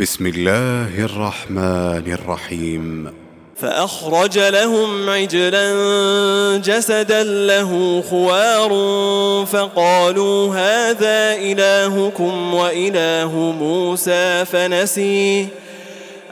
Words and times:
بسم 0.00 0.26
الله 0.26 1.04
الرحمن 1.04 2.12
الرحيم. 2.12 3.12
فأخرج 3.60 4.38
لهم 4.38 5.10
عجلا 5.10 5.66
جسدا 6.64 7.22
له 7.22 8.02
خوار 8.10 8.70
فقالوا 9.52 10.54
هذا 10.54 11.34
إلهكم 11.36 12.54
وإله 12.54 13.32
موسى 13.36 14.44
فنسي. 14.44 15.48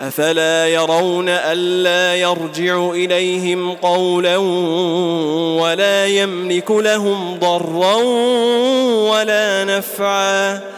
أفلا 0.01 0.69
يرون 0.69 1.29
ألا 1.29 2.15
يرجع 2.15 2.91
إليهم 2.91 3.73
قولا 3.73 4.37
ولا 5.61 6.07
يملك 6.07 6.71
لهم 6.71 7.39
ضرا 7.39 7.97
ولا 9.13 9.65
نفعا. 9.65 10.78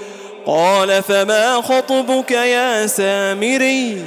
قال 0.45 1.03
فما 1.03 1.61
خطبك 1.61 2.31
يا 2.31 2.87
سامري؟ 2.87 4.01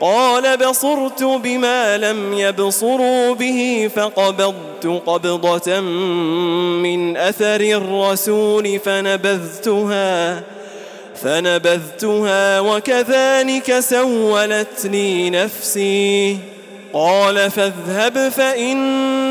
قال 0.00 0.56
بصرت 0.56 1.22
بما 1.22 1.98
لم 1.98 2.38
يبصروا 2.38 3.34
به 3.34 3.90
فقبضت 3.96 4.86
قبضة 5.06 5.80
من 5.80 7.16
أثر 7.16 7.60
الرسول 7.60 8.80
فنبذتها 8.84 10.42
فنبذتها 11.22 12.60
وكذلك 12.60 13.80
سولت 13.80 14.84
لي 14.84 15.30
نفسي. 15.30 16.38
قال 16.92 17.50
فاذهب 17.50 18.28
فإن 18.28 18.76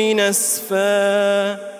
نسفا 0.00 1.77